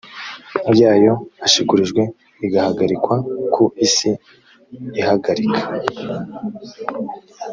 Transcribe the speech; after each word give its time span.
yayo 0.79 1.13
ashikurijwe 1.45 2.01
igahagarikwa 2.45 3.15
ku 3.53 3.63
isi 3.85 4.11
ihagarika 4.99 5.61